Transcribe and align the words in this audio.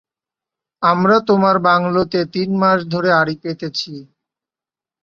আমরা 0.83 1.17
তোমার 1.27 1.55
বাংলোতে 1.67 2.19
তিন 2.33 2.49
মাস 2.61 2.79
ধরে 2.93 3.09
আড়ি 3.13 3.35
পেতেছি। 3.43 3.93